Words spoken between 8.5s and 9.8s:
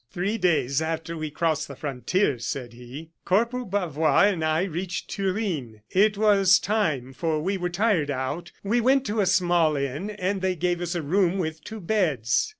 We went to a small